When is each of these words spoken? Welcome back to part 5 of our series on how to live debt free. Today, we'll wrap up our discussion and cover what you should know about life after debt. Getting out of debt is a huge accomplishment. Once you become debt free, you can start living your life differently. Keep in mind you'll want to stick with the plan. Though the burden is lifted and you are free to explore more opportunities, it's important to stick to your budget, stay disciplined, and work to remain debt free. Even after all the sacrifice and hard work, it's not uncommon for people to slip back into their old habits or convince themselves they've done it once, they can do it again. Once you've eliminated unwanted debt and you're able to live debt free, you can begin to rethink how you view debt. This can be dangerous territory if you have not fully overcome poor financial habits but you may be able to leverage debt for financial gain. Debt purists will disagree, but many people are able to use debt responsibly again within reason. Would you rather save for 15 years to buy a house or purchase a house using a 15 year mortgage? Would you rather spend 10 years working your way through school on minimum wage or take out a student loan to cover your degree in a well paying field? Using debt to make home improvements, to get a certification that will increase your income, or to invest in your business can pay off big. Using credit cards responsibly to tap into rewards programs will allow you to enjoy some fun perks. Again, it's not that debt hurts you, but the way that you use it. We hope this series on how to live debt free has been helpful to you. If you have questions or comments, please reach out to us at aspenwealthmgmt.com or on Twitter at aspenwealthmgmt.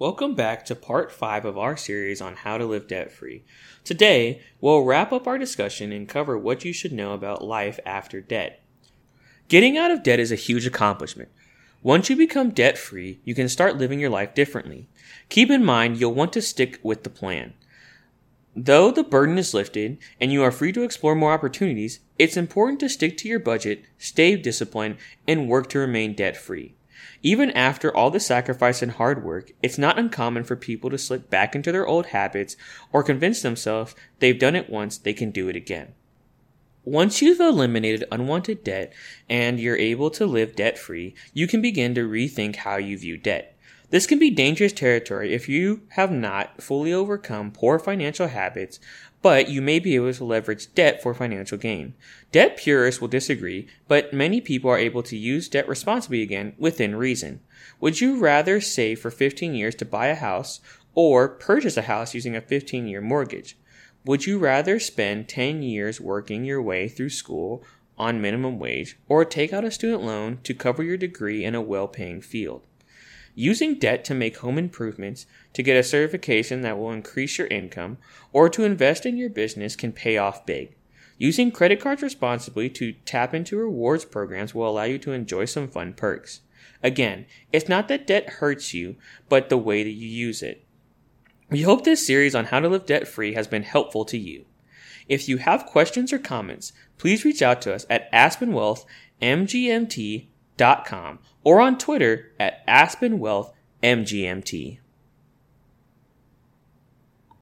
Welcome 0.00 0.36
back 0.36 0.64
to 0.66 0.76
part 0.76 1.10
5 1.10 1.44
of 1.44 1.58
our 1.58 1.76
series 1.76 2.20
on 2.20 2.36
how 2.36 2.56
to 2.56 2.64
live 2.64 2.86
debt 2.86 3.10
free. 3.10 3.42
Today, 3.82 4.40
we'll 4.60 4.84
wrap 4.84 5.12
up 5.12 5.26
our 5.26 5.38
discussion 5.38 5.90
and 5.90 6.08
cover 6.08 6.38
what 6.38 6.64
you 6.64 6.72
should 6.72 6.92
know 6.92 7.14
about 7.14 7.44
life 7.44 7.80
after 7.84 8.20
debt. 8.20 8.62
Getting 9.48 9.76
out 9.76 9.90
of 9.90 10.04
debt 10.04 10.20
is 10.20 10.30
a 10.30 10.36
huge 10.36 10.66
accomplishment. 10.66 11.30
Once 11.82 12.08
you 12.08 12.14
become 12.14 12.50
debt 12.50 12.78
free, 12.78 13.18
you 13.24 13.34
can 13.34 13.48
start 13.48 13.76
living 13.76 13.98
your 13.98 14.08
life 14.08 14.34
differently. 14.34 14.86
Keep 15.30 15.50
in 15.50 15.64
mind 15.64 15.98
you'll 15.98 16.14
want 16.14 16.32
to 16.34 16.42
stick 16.42 16.78
with 16.84 17.02
the 17.02 17.10
plan. 17.10 17.54
Though 18.54 18.92
the 18.92 19.02
burden 19.02 19.36
is 19.36 19.52
lifted 19.52 19.98
and 20.20 20.30
you 20.32 20.44
are 20.44 20.52
free 20.52 20.70
to 20.74 20.84
explore 20.84 21.16
more 21.16 21.32
opportunities, 21.32 21.98
it's 22.20 22.36
important 22.36 22.78
to 22.80 22.88
stick 22.88 23.16
to 23.16 23.28
your 23.28 23.40
budget, 23.40 23.82
stay 23.98 24.36
disciplined, 24.36 24.98
and 25.26 25.48
work 25.48 25.68
to 25.70 25.80
remain 25.80 26.14
debt 26.14 26.36
free. 26.36 26.76
Even 27.22 27.50
after 27.50 27.94
all 27.94 28.10
the 28.10 28.20
sacrifice 28.20 28.82
and 28.82 28.92
hard 28.92 29.24
work, 29.24 29.52
it's 29.62 29.78
not 29.78 29.98
uncommon 29.98 30.44
for 30.44 30.56
people 30.56 30.90
to 30.90 30.98
slip 30.98 31.28
back 31.28 31.54
into 31.54 31.72
their 31.72 31.86
old 31.86 32.06
habits 32.06 32.56
or 32.92 33.02
convince 33.02 33.42
themselves 33.42 33.94
they've 34.18 34.38
done 34.38 34.56
it 34.56 34.70
once, 34.70 34.98
they 34.98 35.12
can 35.12 35.30
do 35.30 35.48
it 35.48 35.56
again. 35.56 35.94
Once 36.84 37.20
you've 37.20 37.40
eliminated 37.40 38.04
unwanted 38.10 38.64
debt 38.64 38.92
and 39.28 39.60
you're 39.60 39.76
able 39.76 40.10
to 40.10 40.24
live 40.24 40.56
debt 40.56 40.78
free, 40.78 41.14
you 41.34 41.46
can 41.46 41.60
begin 41.60 41.94
to 41.94 42.08
rethink 42.08 42.56
how 42.56 42.76
you 42.76 42.96
view 42.96 43.18
debt. 43.18 43.57
This 43.90 44.06
can 44.06 44.18
be 44.18 44.30
dangerous 44.30 44.72
territory 44.72 45.32
if 45.32 45.48
you 45.48 45.82
have 45.90 46.12
not 46.12 46.62
fully 46.62 46.92
overcome 46.92 47.50
poor 47.50 47.78
financial 47.78 48.28
habits 48.28 48.78
but 49.20 49.48
you 49.48 49.60
may 49.60 49.78
be 49.78 49.96
able 49.96 50.12
to 50.12 50.24
leverage 50.24 50.72
debt 50.74 51.02
for 51.02 51.12
financial 51.12 51.58
gain. 51.58 51.94
Debt 52.30 52.56
purists 52.56 53.00
will 53.00 53.08
disagree, 53.08 53.66
but 53.88 54.12
many 54.12 54.40
people 54.40 54.70
are 54.70 54.78
able 54.78 55.02
to 55.02 55.16
use 55.16 55.48
debt 55.48 55.68
responsibly 55.68 56.22
again 56.22 56.54
within 56.58 56.94
reason. 56.94 57.40
Would 57.80 58.00
you 58.00 58.18
rather 58.18 58.60
save 58.60 59.00
for 59.00 59.10
15 59.10 59.54
years 59.54 59.74
to 59.76 59.84
buy 59.84 60.06
a 60.06 60.14
house 60.14 60.60
or 60.94 61.28
purchase 61.28 61.76
a 61.76 61.82
house 61.82 62.14
using 62.14 62.36
a 62.36 62.40
15 62.40 62.86
year 62.86 63.00
mortgage? 63.00 63.56
Would 64.04 64.26
you 64.26 64.38
rather 64.38 64.78
spend 64.78 65.28
10 65.28 65.62
years 65.62 66.00
working 66.00 66.44
your 66.44 66.62
way 66.62 66.88
through 66.88 67.10
school 67.10 67.64
on 67.98 68.20
minimum 68.20 68.60
wage 68.60 68.96
or 69.08 69.24
take 69.24 69.52
out 69.52 69.64
a 69.64 69.70
student 69.70 70.04
loan 70.04 70.38
to 70.44 70.54
cover 70.54 70.84
your 70.84 70.96
degree 70.96 71.44
in 71.44 71.56
a 71.56 71.60
well 71.60 71.88
paying 71.88 72.20
field? 72.20 72.62
Using 73.40 73.76
debt 73.76 74.04
to 74.06 74.14
make 74.14 74.38
home 74.38 74.58
improvements, 74.58 75.24
to 75.52 75.62
get 75.62 75.76
a 75.76 75.84
certification 75.84 76.62
that 76.62 76.76
will 76.76 76.90
increase 76.90 77.38
your 77.38 77.46
income, 77.46 77.98
or 78.32 78.48
to 78.48 78.64
invest 78.64 79.06
in 79.06 79.16
your 79.16 79.30
business 79.30 79.76
can 79.76 79.92
pay 79.92 80.16
off 80.16 80.44
big. 80.44 80.74
Using 81.18 81.52
credit 81.52 81.80
cards 81.80 82.02
responsibly 82.02 82.68
to 82.70 82.94
tap 83.04 83.32
into 83.34 83.56
rewards 83.56 84.04
programs 84.04 84.56
will 84.56 84.68
allow 84.68 84.82
you 84.82 84.98
to 84.98 85.12
enjoy 85.12 85.44
some 85.44 85.68
fun 85.68 85.92
perks. 85.92 86.40
Again, 86.82 87.26
it's 87.52 87.68
not 87.68 87.86
that 87.86 88.08
debt 88.08 88.28
hurts 88.28 88.74
you, 88.74 88.96
but 89.28 89.50
the 89.50 89.56
way 89.56 89.84
that 89.84 89.90
you 89.90 90.08
use 90.08 90.42
it. 90.42 90.64
We 91.48 91.62
hope 91.62 91.84
this 91.84 92.04
series 92.04 92.34
on 92.34 92.46
how 92.46 92.58
to 92.58 92.68
live 92.68 92.86
debt 92.86 93.06
free 93.06 93.34
has 93.34 93.46
been 93.46 93.62
helpful 93.62 94.04
to 94.06 94.18
you. 94.18 94.46
If 95.08 95.28
you 95.28 95.36
have 95.36 95.64
questions 95.64 96.12
or 96.12 96.18
comments, 96.18 96.72
please 96.96 97.24
reach 97.24 97.40
out 97.40 97.62
to 97.62 97.72
us 97.72 97.86
at 97.88 98.10
aspenwealthmgmt.com 100.58 101.18
or 101.44 101.60
on 101.60 101.78
Twitter 101.78 102.32
at 102.38 102.66
aspenwealthmgmt. 102.66 104.78